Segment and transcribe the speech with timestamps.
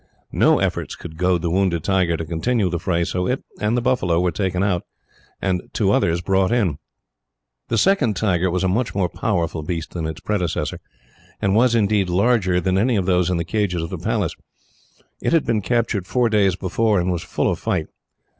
[0.31, 3.83] No efforts could goad the wounded tiger to continue the fray, so it and the
[3.83, 4.83] buffalo were taken out,
[5.39, 6.79] and two others brought in.
[7.67, 10.79] The second tiger was a much more powerful beast than its predecessor,
[11.39, 14.33] and was, indeed, larger than any of those in the cages of the Palace.
[15.21, 17.85] It had been captured four days before, and was full of fight.